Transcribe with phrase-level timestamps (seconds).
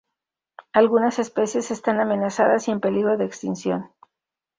[0.73, 3.91] Algunas especies están amenazadas y en peligro de extinción.